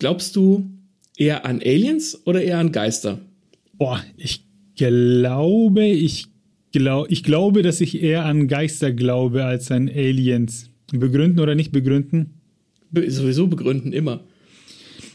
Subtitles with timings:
[0.00, 0.68] Glaubst du
[1.16, 3.20] eher an Aliens oder eher an Geister?
[3.74, 6.26] Boah, ich glaube, ich,
[6.72, 10.70] glaub, ich glaube, dass ich eher an Geister glaube als an Aliens.
[10.90, 12.40] Begründen oder nicht begründen?
[12.90, 14.24] Be sowieso begründen immer.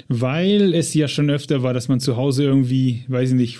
[0.07, 3.59] Weil es ja schon öfter war, dass man zu Hause irgendwie, weiß ich nicht,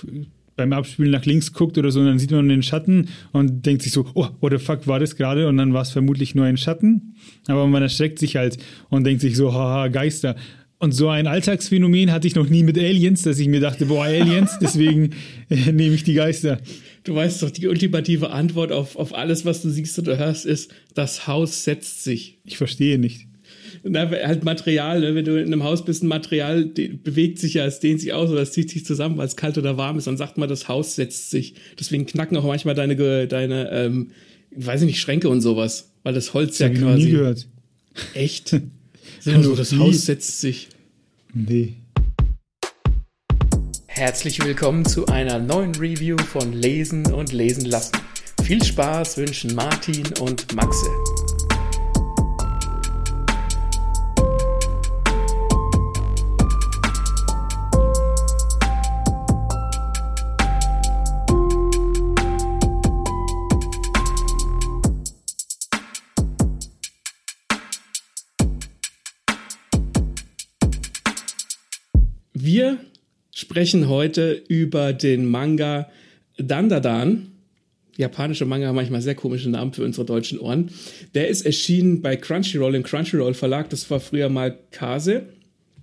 [0.56, 3.82] beim Abspielen nach links guckt oder so und dann sieht man den Schatten und denkt
[3.82, 5.48] sich so, oh, what the fuck war das gerade?
[5.48, 7.16] Und dann war es vermutlich nur ein Schatten.
[7.48, 10.36] Aber man erschreckt sich halt und denkt sich so, haha, Geister.
[10.78, 14.06] Und so ein Alltagsphänomen hatte ich noch nie mit Aliens, dass ich mir dachte, boah,
[14.06, 15.12] Aliens, deswegen
[15.50, 16.60] äh, nehme ich die Geister.
[17.04, 20.74] Du weißt doch, die ultimative Antwort auf, auf alles, was du siehst oder hörst, ist,
[20.94, 22.40] das Haus setzt sich.
[22.44, 23.28] Ich verstehe nicht.
[23.84, 25.16] Na, halt Material, ne?
[25.16, 28.30] wenn du in einem Haus bist, ein Material bewegt sich ja, es dehnt sich aus
[28.30, 30.08] oder es zieht sich zusammen, weil es kalt oder warm ist.
[30.08, 31.54] Dann sagt man, das Haus setzt sich.
[31.80, 34.12] Deswegen knacken auch manchmal deine, deine ähm,
[34.56, 37.00] weiß ich nicht, Schränke und sowas, weil das Holz das ja quasi.
[37.00, 37.48] Ich nie gehört.
[38.14, 38.60] Echt?
[39.26, 40.70] So, das Haus setzt sich.
[41.34, 41.78] Nee.
[43.88, 47.94] Herzlich willkommen zu einer neuen Review von Lesen und Lesen lassen.
[48.44, 50.86] Viel Spaß wünschen Martin und Maxe.
[72.46, 72.78] Wir
[73.34, 75.90] sprechen heute über den Manga
[76.38, 77.32] Dandadan.
[77.98, 80.70] Japanische Manga haben manchmal sehr komische Namen für unsere deutschen Ohren.
[81.16, 83.72] Der ist erschienen bei Crunchyroll im Crunchyroll Verlag.
[83.72, 85.24] Das war früher mal Kase.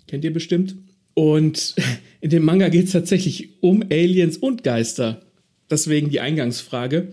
[0.06, 0.76] Kennt ihr bestimmt.
[1.14, 1.74] Und
[2.20, 5.20] in dem Manga geht es tatsächlich um Aliens und Geister.
[5.68, 7.08] Deswegen die Eingangsfrage.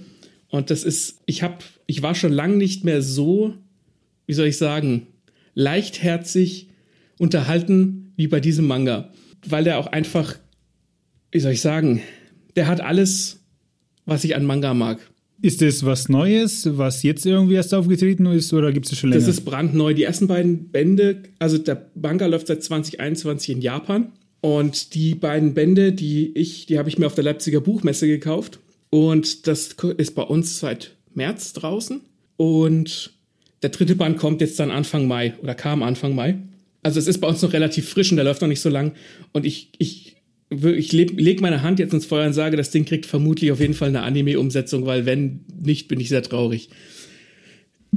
[0.50, 3.56] Und das ist, ich habe, ich war schon lange nicht mehr so,
[4.28, 5.08] wie soll ich sagen,
[5.56, 6.68] leichtherzig
[7.18, 9.12] unterhalten wie bei diesem Manga
[9.48, 10.36] weil der auch einfach,
[11.32, 12.02] wie soll ich sagen,
[12.56, 13.40] der hat alles,
[14.06, 15.00] was ich an Manga mag.
[15.42, 19.22] Ist das was Neues, was jetzt irgendwie erst aufgetreten ist oder gibt es schon länger?
[19.22, 19.94] Das ist brandneu.
[19.94, 24.12] Die ersten beiden Bände, also der Manga läuft seit 2021 in Japan
[24.42, 28.60] und die beiden Bände, die ich, die habe ich mir auf der Leipziger Buchmesse gekauft
[28.90, 32.02] und das ist bei uns seit März draußen
[32.36, 33.14] und
[33.62, 36.38] der dritte Band kommt jetzt dann Anfang Mai oder kam Anfang Mai.
[36.84, 38.94] Also es ist bei uns noch relativ frisch und der läuft noch nicht so lang.
[39.34, 40.16] Und ich, ich,
[40.50, 43.74] ich lege meine Hand jetzt ins Feuer und sage, das Ding kriegt vermutlich auf jeden
[43.74, 46.70] Fall eine Anime-Umsetzung, weil wenn nicht, bin ich sehr traurig.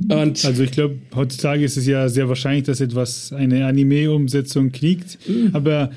[0.09, 5.19] Und also ich glaube, heutzutage ist es ja sehr wahrscheinlich, dass etwas eine Anime-Umsetzung kriegt.
[5.29, 5.51] Mhm.
[5.53, 5.91] Aber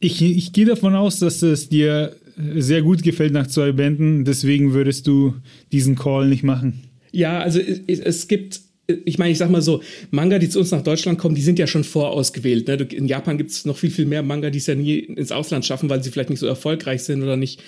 [0.00, 2.16] ich, ich gehe davon aus, dass es dir
[2.54, 4.24] sehr gut gefällt nach zwei Bänden.
[4.24, 5.34] Deswegen würdest du
[5.72, 6.82] diesen Call nicht machen.
[7.12, 10.70] Ja, also es, es gibt ich meine, ich sag mal so, Manga, die zu uns
[10.70, 12.68] nach Deutschland kommen, die sind ja schon vorausgewählt.
[12.68, 12.74] Ne?
[12.74, 15.64] In Japan gibt es noch viel, viel mehr Manga, die es ja nie ins Ausland
[15.64, 17.62] schaffen, weil sie vielleicht nicht so erfolgreich sind oder nicht,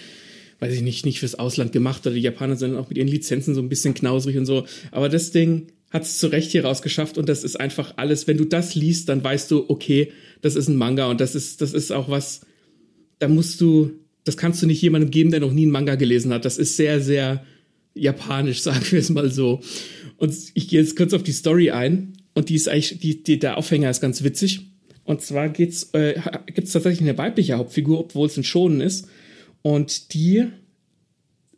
[0.60, 3.54] weiß ich nicht, nicht fürs Ausland gemacht oder die Japaner sind auch mit ihren Lizenzen
[3.54, 4.64] so ein bisschen knausrig und so.
[4.92, 8.36] Aber das Ding hat es zu Recht hier rausgeschafft und das ist einfach alles, wenn
[8.36, 10.12] du das liest, dann weißt du, okay,
[10.42, 12.42] das ist ein Manga und das ist, das ist auch was,
[13.18, 13.90] da musst du,
[14.24, 16.44] das kannst du nicht jemandem geben, der noch nie einen Manga gelesen hat.
[16.44, 17.44] Das ist sehr, sehr
[17.98, 19.60] japanisch, sagen wir es mal so.
[20.16, 22.14] Und ich gehe jetzt kurz auf die Story ein.
[22.34, 24.60] Und die ist eigentlich, die, die, der Aufhänger ist ganz witzig.
[25.04, 29.08] Und zwar geht's, äh, gibt es tatsächlich eine weibliche Hauptfigur, obwohl es ein Schonen ist.
[29.62, 30.44] Und die,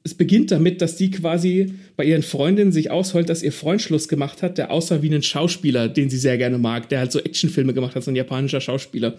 [0.05, 4.09] es beginnt damit, dass die quasi bei ihren Freundinnen sich ausholt, dass ihr Freund Schluss
[4.09, 7.19] gemacht hat, der aussah wie ein Schauspieler, den sie sehr gerne mag, der halt so
[7.19, 9.19] Actionfilme gemacht hat, so ein japanischer Schauspieler.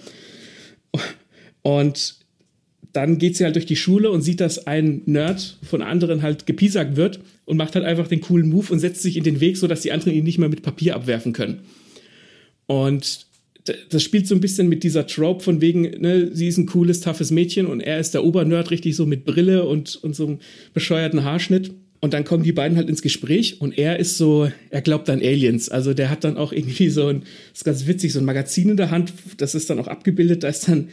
[1.62, 2.21] Und
[2.94, 6.46] dann geht sie halt durch die Schule und sieht, dass ein Nerd von anderen halt
[6.46, 9.58] gepiesackt wird und macht halt einfach den coolen Move und setzt sich in den Weg,
[9.58, 11.60] sodass die anderen ihn nicht mehr mit Papier abwerfen können.
[12.66, 13.26] Und
[13.90, 17.00] das spielt so ein bisschen mit dieser Trope von wegen, ne, sie ist ein cooles,
[17.00, 20.40] toughes Mädchen und er ist der Obernerd, richtig so mit Brille und, und so einem
[20.74, 21.72] bescheuerten Haarschnitt.
[22.00, 25.20] Und dann kommen die beiden halt ins Gespräch und er ist so, er glaubt an
[25.20, 25.70] Aliens.
[25.70, 27.20] Also der hat dann auch irgendwie so ein,
[27.52, 30.44] das ist ganz witzig, so ein Magazin in der Hand, das ist dann auch abgebildet,
[30.44, 30.90] da ist dann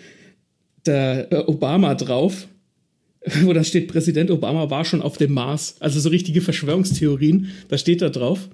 [0.86, 2.48] der äh, Obama drauf,
[3.42, 5.76] wo da steht, Präsident Obama war schon auf dem Mars.
[5.80, 8.48] Also so richtige Verschwörungstheorien, da steht da drauf.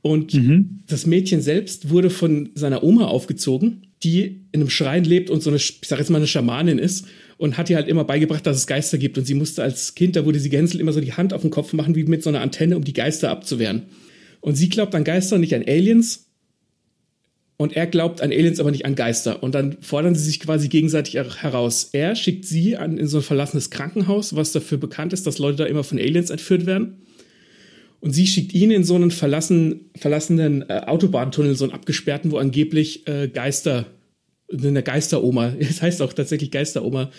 [0.00, 0.80] Und mhm.
[0.86, 5.50] das Mädchen selbst wurde von seiner Oma aufgezogen, die in einem Schrein lebt und so
[5.50, 8.56] eine, ich sag jetzt mal, eine Schamanin ist und hat ihr halt immer beigebracht, dass
[8.56, 9.18] es Geister gibt.
[9.18, 11.50] Und sie musste als Kind, da wurde sie gehänselt, immer so die Hand auf den
[11.50, 13.82] Kopf machen, wie mit so einer Antenne, um die Geister abzuwehren.
[14.40, 16.27] Und sie glaubt an Geister, nicht an Aliens.
[17.60, 19.42] Und er glaubt an Aliens, aber nicht an Geister.
[19.42, 21.88] Und dann fordern sie sich quasi gegenseitig heraus.
[21.92, 25.58] Er schickt sie an, in so ein verlassenes Krankenhaus, was dafür bekannt ist, dass Leute
[25.58, 27.02] da immer von Aliens entführt werden.
[27.98, 32.38] Und sie schickt ihn in so einen verlassen, verlassenen äh, Autobahntunnel, so einen abgesperrten, wo
[32.38, 33.86] angeblich äh, Geister
[34.52, 35.54] eine Geisteroma.
[35.58, 37.10] Es heißt auch tatsächlich Geisteroma,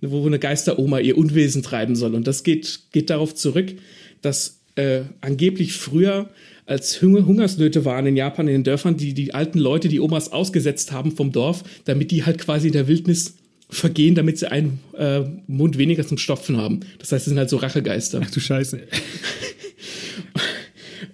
[0.00, 2.14] wo eine Geisteroma ihr Unwesen treiben soll.
[2.14, 3.74] Und das geht, geht darauf zurück,
[4.22, 6.28] dass äh, angeblich früher
[6.66, 10.92] als Hungersnöte waren in Japan in den Dörfern, die die alten Leute, die Omas ausgesetzt
[10.92, 13.34] haben vom Dorf, damit die halt quasi in der Wildnis
[13.68, 16.80] vergehen, damit sie einen äh, Mund weniger zum Stopfen haben.
[16.98, 18.20] Das heißt, es sind halt so Rachegeister.
[18.22, 18.80] Ach du Scheiße.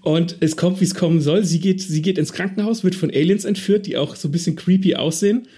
[0.03, 1.45] Und es kommt, wie es kommen soll.
[1.45, 4.57] Sie geht, sie geht ins Krankenhaus, wird von Aliens entführt, die auch so ein bisschen
[4.57, 5.49] creepy aussehen,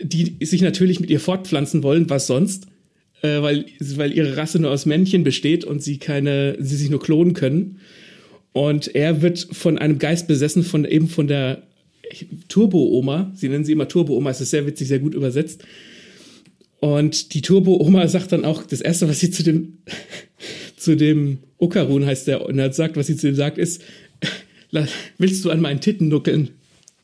[0.00, 2.66] die sich natürlich mit ihr fortpflanzen wollen, was sonst,
[3.22, 7.00] äh, weil, weil ihre Rasse nur aus Männchen besteht und sie keine, sie sich nur
[7.00, 7.78] klonen können.
[8.52, 11.62] Und er wird von einem Geist besessen, von eben von der
[12.48, 13.32] Turbo-Oma.
[13.34, 15.64] Sie nennen sie immer Turbo-Oma, es ist sehr witzig, sehr gut übersetzt.
[16.80, 19.78] Und die Turbo-Oma sagt dann auch, das erste, was sie zu dem,
[20.76, 23.82] zu dem Okarun heißt der Nerd sagt, was sie zu ihm sagt, ist,
[25.18, 26.50] willst du an meinen Titten nuckeln?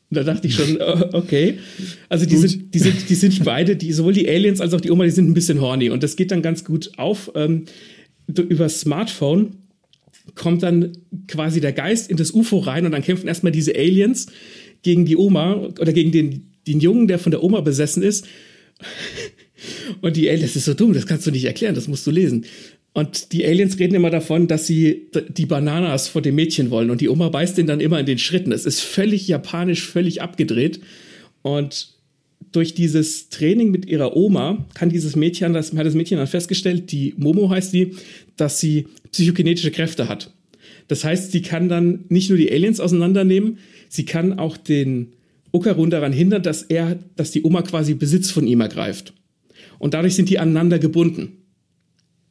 [0.09, 0.77] Und da dachte ich schon,
[1.13, 1.59] okay.
[2.09, 4.91] Also die sind, die sind, die sind beide, die, sowohl die Aliens als auch die
[4.91, 5.89] Oma, die sind ein bisschen horny.
[5.89, 7.31] Und das geht dann ganz gut auf.
[7.35, 7.65] Ähm,
[8.27, 9.57] über Smartphone
[10.35, 10.91] kommt dann
[11.27, 14.27] quasi der Geist in das UFO rein und dann kämpfen erstmal diese Aliens
[14.81, 18.27] gegen die Oma oder gegen den, den Jungen, der von der Oma besessen ist.
[20.01, 22.11] Und die Aliens, das ist so dumm, das kannst du nicht erklären, das musst du
[22.11, 22.45] lesen.
[22.97, 26.89] Und die Aliens reden immer davon, dass sie die Bananas vor dem Mädchen wollen.
[26.89, 28.51] Und die Oma beißt den dann immer in den Schritten.
[28.51, 30.79] Es ist völlig japanisch, völlig abgedreht.
[31.43, 31.89] Und
[32.51, 36.91] durch dieses Training mit ihrer Oma kann dieses Mädchen, das hat das Mädchen dann festgestellt,
[36.91, 37.93] die Momo heißt sie,
[38.35, 40.33] dass sie psychokinetische Kräfte hat.
[40.87, 43.59] Das heißt, sie kann dann nicht nur die Aliens auseinandernehmen,
[43.89, 45.13] sie kann auch den
[45.51, 49.13] Okarun daran hindern, dass er, dass die Oma quasi Besitz von ihm ergreift.
[49.77, 51.43] Und dadurch sind die aneinander gebunden.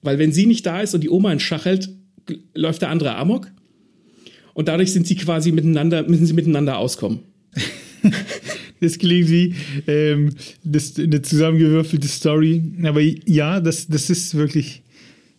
[0.07, 1.91] Weil wenn sie nicht da ist und die Oma in Schach hält,
[2.55, 3.51] läuft der andere Amok.
[4.55, 7.21] Und dadurch sind sie quasi miteinander, müssen sie miteinander auskommen.
[8.81, 9.55] das klingt wie
[9.87, 10.31] ähm,
[10.65, 12.63] das, eine zusammengewürfelte Story.
[12.85, 14.83] Aber ja, das, das ist wirklich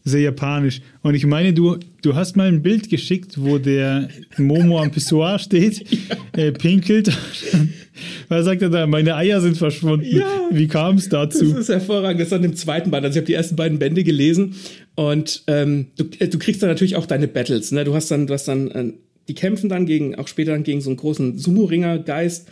[0.04, 0.82] sehr japanisch.
[1.02, 5.40] Und ich meine, du, du hast mal ein Bild geschickt, wo der Momo am Pissoir
[5.40, 5.86] steht,
[6.36, 6.44] ja.
[6.44, 7.12] äh, pinkelt.
[8.30, 8.88] Was sagt er da?
[8.88, 10.06] Meine Eier sind verschwunden.
[10.06, 11.46] Ja, Wie kam es dazu?
[11.46, 12.20] Das ist hervorragend.
[12.20, 13.06] Das ist an dem zweiten Band.
[13.06, 14.56] Also ich habe die ersten beiden Bände gelesen
[14.96, 17.72] und ähm, du, äh, du kriegst dann natürlich auch deine Battles.
[17.72, 17.84] Ne?
[17.84, 18.94] Du hast dann, du hast dann, äh,
[19.28, 22.48] die kämpfen dann gegen, auch später dann gegen so einen großen Sumo-Ringer-Geist.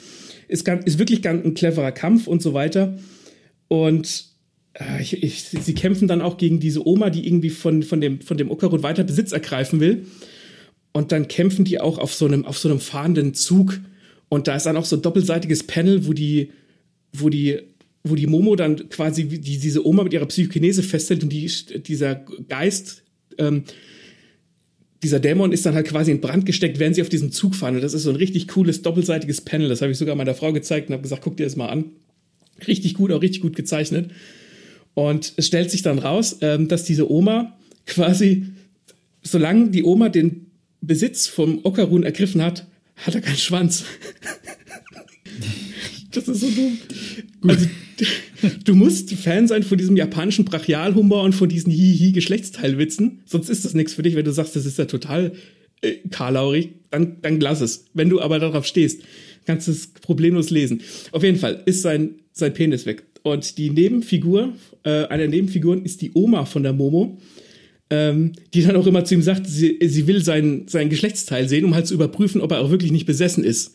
[0.48, 2.98] Ist, ist wirklich ganz ein cleverer Kampf und so weiter.
[3.68, 4.26] Und
[4.74, 8.22] äh, ich, ich, sie kämpfen dann auch gegen diese Oma, die irgendwie von, von dem,
[8.22, 10.06] von dem Okarun weiter Besitz ergreifen will.
[10.92, 13.80] Und dann kämpfen die auch auf so einem, auf so einem fahrenden Zug.
[14.30, 16.52] Und da ist dann auch so ein doppelseitiges Panel, wo die,
[17.14, 17.60] wo die,
[18.04, 21.50] wo die Momo dann quasi die, diese Oma mit ihrer Psychokinese festhält und die,
[21.82, 23.04] dieser Geist,
[23.38, 23.64] ähm,
[25.04, 27.76] dieser Dämon ist dann halt quasi in Brand gesteckt, während sie auf diesem Zug fahren.
[27.76, 29.70] Und das ist so ein richtig cooles doppelseitiges Panel.
[29.70, 31.92] Das habe ich sogar meiner Frau gezeigt und habe gesagt, guck dir das mal an.
[32.68, 34.12] Richtig gut, auch richtig gut gezeichnet.
[34.96, 38.48] Und es stellt sich dann raus, ähm, dass diese Oma quasi,
[39.22, 40.48] solange die Oma den
[40.82, 43.84] Besitz vom Okarun ergriffen hat, hat er keinen Schwanz.
[46.18, 46.78] Das ist so dumm.
[47.48, 47.68] Also,
[48.64, 53.74] du musst Fan sein von diesem japanischen Brachialhumor und von diesen Hihi-Geschlechtsteilwitzen, sonst ist das
[53.74, 55.34] nichts für dich, wenn du sagst, das ist ja total
[55.82, 57.86] äh, karlaurig, dann, dann lass es.
[57.94, 59.02] Wenn du aber darauf stehst,
[59.46, 60.82] kannst du es problemlos lesen.
[61.12, 63.04] Auf jeden Fall ist sein, sein Penis weg.
[63.24, 64.54] Und die Nebenfigur,
[64.84, 67.18] äh, eine der Nebenfiguren ist die Oma von der Momo,
[67.90, 71.66] ähm, die dann auch immer zu ihm sagt, sie, sie will sein, sein Geschlechtsteil sehen,
[71.66, 73.74] um halt zu überprüfen, ob er auch wirklich nicht besessen ist.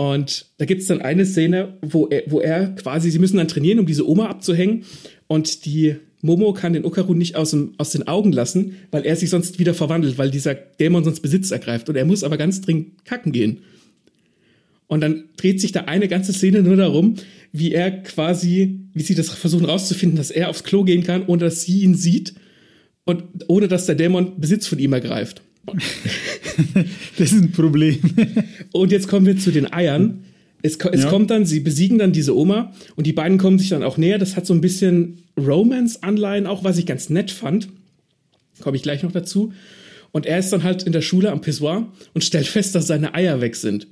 [0.00, 3.48] Und da gibt es dann eine Szene, wo er, wo er quasi, sie müssen dann
[3.48, 4.84] trainieren, um diese Oma abzuhängen.
[5.26, 9.14] Und die Momo kann den Okarun nicht aus, dem, aus den Augen lassen, weil er
[9.14, 11.90] sich sonst wieder verwandelt, weil dieser Dämon sonst Besitz ergreift.
[11.90, 13.58] Und er muss aber ganz dringend kacken gehen.
[14.86, 17.16] Und dann dreht sich da eine ganze Szene nur darum,
[17.52, 21.40] wie er quasi, wie sie das versuchen rauszufinden, dass er aufs Klo gehen kann, ohne
[21.40, 22.32] dass sie ihn sieht
[23.04, 25.42] und ohne dass der Dämon Besitz von ihm ergreift.
[27.18, 27.98] das ist ein Problem.
[28.72, 30.24] und jetzt kommen wir zu den Eiern.
[30.62, 31.08] Es, es ja.
[31.08, 34.18] kommt dann, sie besiegen dann diese Oma und die beiden kommen sich dann auch näher.
[34.18, 37.68] Das hat so ein bisschen Romance-Anleihen, auch was ich ganz nett fand.
[38.60, 39.52] Komme ich gleich noch dazu.
[40.12, 43.14] Und er ist dann halt in der Schule am Pissoir und stellt fest, dass seine
[43.14, 43.86] Eier weg sind.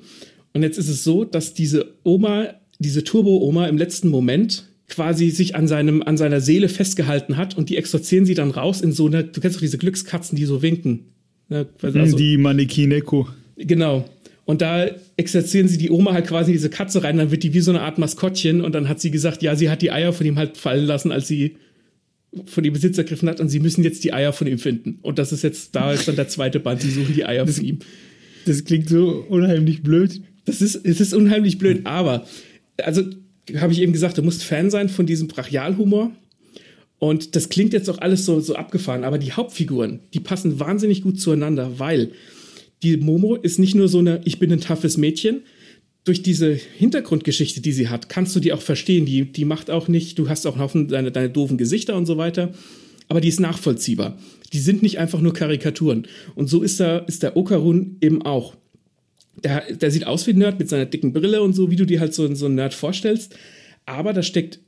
[0.53, 5.55] Und jetzt ist es so, dass diese Oma, diese Turbo-Oma im letzten Moment quasi sich
[5.55, 9.07] an seinem, an seiner Seele festgehalten hat und die exorzieren sie dann raus in so
[9.07, 11.13] eine, du kennst doch diese Glückskatzen, die so winken.
[11.49, 11.67] Ne?
[11.83, 13.29] Also, die Manekineko.
[13.57, 14.09] Genau.
[14.45, 14.87] Und da
[15.17, 17.71] exerzieren sie die Oma halt quasi in diese Katze rein, dann wird die wie so
[17.71, 20.39] eine Art Maskottchen und dann hat sie gesagt, ja, sie hat die Eier von ihm
[20.39, 21.57] halt fallen lassen, als sie
[22.47, 25.01] von dem Besitz ergriffen hat und sie müssen jetzt die Eier von ihm finden.
[25.03, 27.65] Und das ist jetzt, da ist dann der zweite Band, sie suchen die Eier von
[27.65, 27.79] ihm.
[28.47, 30.23] Das klingt so unheimlich blöd.
[30.47, 32.27] Das ist, es ist unheimlich blöd, aber
[32.79, 33.03] also
[33.57, 36.13] habe ich eben gesagt, du musst Fan sein von diesem Brachialhumor.
[36.99, 41.03] Und das klingt jetzt auch alles so, so abgefahren, aber die Hauptfiguren, die passen wahnsinnig
[41.03, 42.11] gut zueinander, weil
[42.83, 45.43] die Momo ist nicht nur so eine, ich bin ein toughes Mädchen.
[46.05, 49.05] Durch diese Hintergrundgeschichte, die sie hat, kannst du die auch verstehen.
[49.05, 52.07] Die, die macht auch nicht, du hast auch einen Haufen deine, deine doofen Gesichter und
[52.07, 52.53] so weiter,
[53.09, 54.19] aber die ist nachvollziehbar.
[54.53, 56.07] Die sind nicht einfach nur Karikaturen.
[56.35, 58.57] Und so ist der, ist der Okarun eben auch.
[59.45, 61.85] Der, der sieht aus wie ein Nerd mit seiner dicken Brille und so, wie du
[61.85, 63.37] dir halt so, so einen Nerd vorstellst.
[63.87, 64.61] Aber da steckt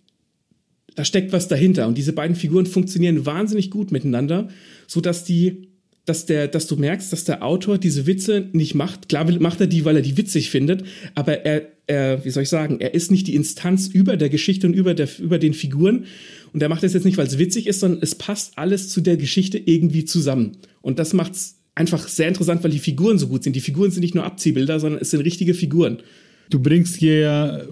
[1.00, 1.88] da steckt was dahinter.
[1.88, 4.48] Und diese beiden Figuren funktionieren wahnsinnig gut miteinander,
[4.86, 5.68] sodass die,
[6.04, 9.08] dass der, dass du merkst, dass der Autor diese Witze nicht macht.
[9.08, 12.50] Klar macht er die, weil er die witzig findet, aber er, er, wie soll ich
[12.50, 16.04] sagen, er ist nicht die Instanz über der Geschichte und über, der, über den Figuren.
[16.52, 19.00] Und er macht das jetzt nicht, weil es witzig ist, sondern es passt alles zu
[19.00, 20.58] der Geschichte irgendwie zusammen.
[20.82, 23.56] Und das macht's einfach sehr interessant, weil die Figuren so gut sind.
[23.56, 26.02] Die Figuren sind nicht nur Abziehbilder, sondern es sind richtige Figuren.
[26.50, 27.62] Du bringst hier ja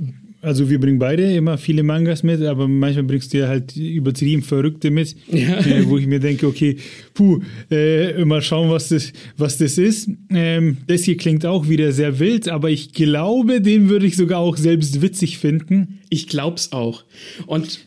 [0.40, 4.42] also wir bringen beide immer viele Mangas mit, aber manchmal bringst du ja halt übertrieben
[4.42, 5.58] Verrückte mit, ja.
[5.58, 6.76] äh, wo ich mir denke, okay,
[7.14, 7.40] puh,
[7.70, 10.08] äh, mal schauen, was das, was das ist.
[10.30, 14.38] Ähm, das hier klingt auch wieder sehr wild, aber ich glaube, den würde ich sogar
[14.38, 15.98] auch selbst witzig finden.
[16.08, 17.04] Ich glaub's auch.
[17.46, 17.80] Und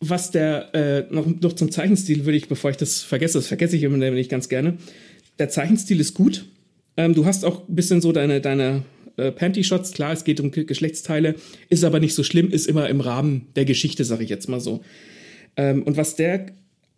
[0.00, 3.76] was der, äh, noch, noch zum Zeichenstil würde ich, bevor ich das vergesse, das vergesse
[3.76, 4.76] ich immer nicht ganz gerne.
[5.38, 6.46] Der Zeichenstil ist gut.
[6.96, 8.82] Ähm, du hast auch ein bisschen so deine, deine
[9.16, 9.92] äh, Panty-Shots.
[9.92, 11.34] Klar, es geht um Geschlechtsteile,
[11.68, 14.60] ist aber nicht so schlimm, ist immer im Rahmen der Geschichte, sage ich jetzt mal
[14.60, 14.82] so.
[15.56, 16.46] Ähm, und was der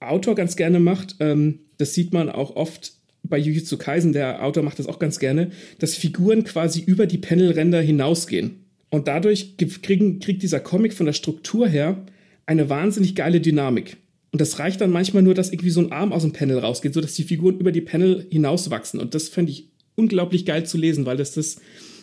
[0.00, 4.62] Autor ganz gerne macht, ähm, das sieht man auch oft bei Jujutsu Kaisen, der Autor
[4.62, 8.64] macht das auch ganz gerne, dass Figuren quasi über die Panelränder hinausgehen.
[8.90, 12.04] Und dadurch kriegen, kriegt dieser Comic von der Struktur her
[12.46, 13.98] eine wahnsinnig geile Dynamik.
[14.30, 16.94] Und das reicht dann manchmal nur, dass irgendwie so ein Arm aus dem Panel rausgeht,
[16.94, 19.00] sodass die Figuren über die Panel hinauswachsen.
[19.00, 21.56] Und das fände ich unglaublich geil zu lesen, weil das das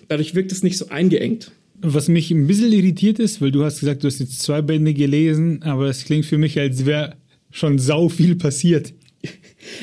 [0.08, 1.52] Dadurch wirkt es nicht so eingeengt.
[1.82, 4.94] Was mich ein bisschen irritiert ist, weil du hast gesagt, du hast jetzt zwei Bände
[4.94, 7.16] gelesen, aber es klingt für mich, als wäre
[7.52, 8.94] schon sau viel passiert.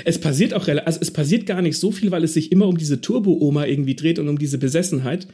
[0.05, 2.79] Es passiert auch also es passiert gar nicht so viel, weil es sich immer um
[2.79, 5.27] diese Turbo-Oma irgendwie dreht und um diese Besessenheit.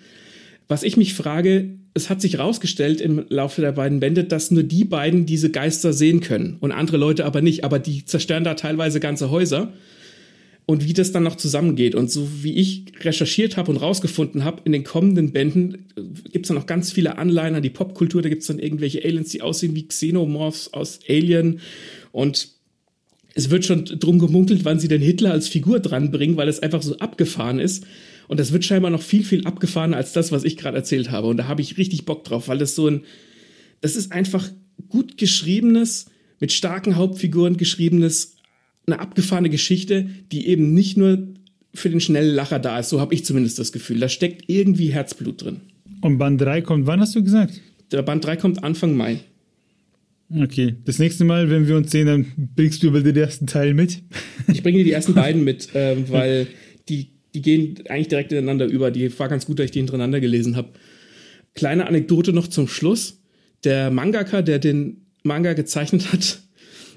[0.69, 4.63] Was ich mich frage, es hat sich herausgestellt im Laufe der beiden Bände, dass nur
[4.63, 7.65] die beiden diese Geister sehen können und andere Leute aber nicht.
[7.65, 9.73] Aber die zerstören da teilweise ganze Häuser
[10.71, 11.95] und wie das dann noch zusammengeht.
[11.95, 16.45] Und so wie ich recherchiert habe und rausgefunden habe, in den kommenden Bänden äh, gibt
[16.45, 18.21] es dann noch ganz viele Anleihen die Popkultur.
[18.21, 21.61] Da gibt es dann irgendwelche Aliens, die aussehen wie Xenomorphs aus Alien.
[22.13, 22.51] Und
[23.33, 26.83] es wird schon drum gemunkelt, wann sie denn Hitler als Figur dranbringen, weil es einfach
[26.83, 27.87] so abgefahren ist.
[28.27, 31.29] Und das wird scheinbar noch viel, viel abgefahrener als das, was ich gerade erzählt habe.
[31.29, 33.05] Und da habe ich richtig Bock drauf, weil das so ein,
[33.81, 34.47] das ist einfach
[34.91, 36.11] gut geschriebenes,
[36.41, 38.38] mit starken Hauptfiguren geschriebenes
[38.89, 41.29] eine abgefahrene Geschichte, die eben nicht nur
[41.75, 42.89] für den schnellen Lacher da ist.
[42.89, 44.01] So habe ich zumindest das Gefühl.
[44.01, 45.61] Da steckt irgendwie Herzblut drin.
[46.01, 47.61] Und Band 3 kommt, wann hast du gesagt?
[47.93, 49.21] Der Band 3 kommt Anfang Mai.
[50.31, 53.73] Okay, das nächste Mal, wenn wir uns sehen, dann bringst du über den ersten Teil
[53.73, 54.03] mit.
[54.53, 56.49] Ich bringe dir die ersten beiden mit, äh, weil
[56.89, 58.91] die, die gehen eigentlich direkt ineinander über.
[58.91, 60.71] Die war ganz gut, dass ich die hintereinander gelesen habe.
[61.55, 63.23] Kleine Anekdote noch zum Schluss.
[63.65, 66.43] Der Mangaka, der den Manga gezeichnet hat,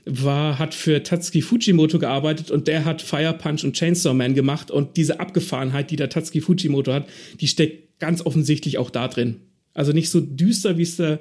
[0.06, 4.72] war, hat für Tatsuki Fujimoto gearbeitet und der hat Fire Punch und Chainsaw Man gemacht
[4.72, 7.08] und diese Abgefahrenheit, die der Tatsuki Fujimoto hat,
[7.40, 9.38] die steckt ganz offensichtlich auch da drin.
[9.74, 11.20] Also nicht so düster, wie es der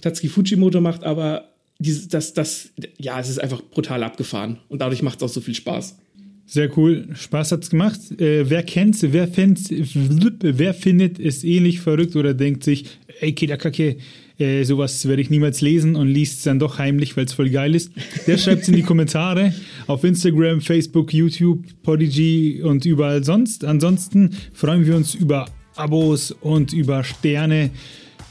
[0.00, 5.02] Tatsuki Fujimoto macht, aber dieses, das, das, ja, es ist einfach brutal abgefahren und dadurch
[5.02, 5.98] macht es auch so viel Spaß.
[6.46, 8.00] Sehr cool, Spaß hat's gemacht.
[8.20, 12.84] Äh, wer kennt's, wer, wer findet es ähnlich verrückt oder denkt sich,
[13.20, 13.96] ey, Kidakake,
[14.38, 17.50] äh, sowas werde ich niemals lesen und liest es dann doch heimlich, weil es voll
[17.50, 17.92] geil ist.
[18.26, 19.54] Der schreibt es in die Kommentare
[19.86, 23.64] auf Instagram, Facebook, YouTube, Podigy und überall sonst.
[23.64, 27.70] Ansonsten freuen wir uns über Abos und über Sterne.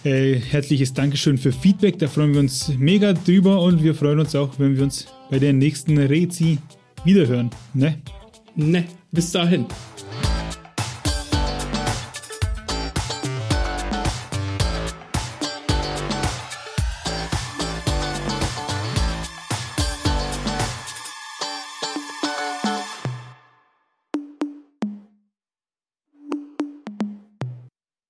[0.04, 4.36] Äh, herzliches Dankeschön für Feedback, da freuen wir uns mega drüber und wir freuen uns
[4.36, 6.58] auch, wenn wir uns bei der nächsten Rezi
[7.06, 7.50] wiederhören.
[7.74, 8.00] Ne?
[8.56, 8.84] Ne,
[9.14, 9.66] bis dahin.